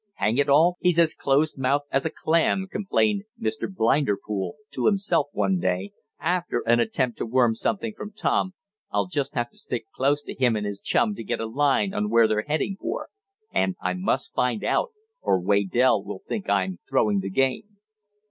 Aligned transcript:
"Hang 0.15 0.39
it 0.39 0.49
all! 0.49 0.77
He's 0.79 0.97
as 0.97 1.13
close 1.13 1.55
mouthed 1.55 1.85
as 1.91 2.07
a 2.07 2.09
clam," 2.09 2.65
complained 2.71 3.25
"Mr. 3.39 3.71
Blinderpool" 3.71 4.55
to 4.71 4.87
himself 4.87 5.27
one 5.31 5.59
day, 5.59 5.91
after 6.19 6.63
an 6.65 6.79
attempt 6.79 7.19
to 7.19 7.25
worm 7.27 7.53
something 7.53 7.93
from 7.95 8.11
Tom, 8.11 8.55
"I'll 8.89 9.05
just 9.05 9.35
have 9.35 9.51
to 9.51 9.59
stick 9.59 9.85
close 9.95 10.23
to 10.23 10.33
him 10.33 10.55
and 10.55 10.65
his 10.65 10.81
chum 10.81 11.13
to 11.13 11.23
get 11.23 11.39
a 11.39 11.45
line 11.45 11.93
on 11.93 12.09
where 12.09 12.27
they're 12.27 12.41
heading 12.47 12.77
for. 12.79 13.09
And 13.51 13.75
I 13.79 13.93
must 13.93 14.33
find 14.33 14.63
out, 14.63 14.89
or 15.21 15.39
Waydell 15.39 16.03
will 16.03 16.23
think 16.27 16.49
I'm 16.49 16.79
throwing 16.89 17.19
the 17.19 17.29
game." 17.29 17.77